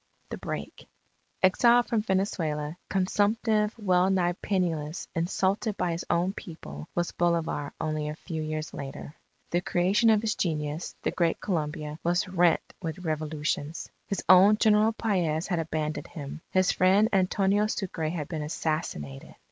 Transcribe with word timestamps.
THE 0.31 0.37
BREAK 0.39 0.87
Exiled 1.43 1.85
from 1.85 2.01
Venezuela, 2.01 2.75
consumptive, 2.89 3.77
wellnigh 3.77 4.31
penniless, 4.41 5.07
insulted 5.13 5.77
by 5.77 5.91
his 5.91 6.03
own 6.09 6.33
people, 6.33 6.87
was 6.95 7.11
Bolivar 7.11 7.71
only 7.79 8.09
a 8.09 8.15
few 8.15 8.41
years 8.41 8.73
later. 8.73 9.13
The 9.51 9.61
creation 9.61 10.09
of 10.09 10.21
his 10.21 10.33
genius, 10.33 10.95
the 11.03 11.11
Great 11.11 11.39
Colombia, 11.39 11.99
was 12.03 12.27
rent 12.27 12.61
with 12.81 13.05
revolutions. 13.05 13.91
His 14.07 14.23
own 14.27 14.57
General 14.57 14.91
Paez 14.93 15.45
had 15.45 15.59
abandoned 15.59 16.07
him. 16.07 16.41
His 16.49 16.71
friend 16.71 17.07
Antonio 17.13 17.67
Sucre 17.67 18.09
had 18.09 18.27
been 18.27 18.41
assassinated. 18.41 19.35